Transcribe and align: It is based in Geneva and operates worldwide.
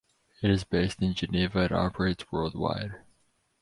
It 0.41 0.49
is 0.49 0.63
based 0.63 0.99
in 1.03 1.13
Geneva 1.13 1.59
and 1.59 1.71
operates 1.73 2.31
worldwide. 2.31 3.01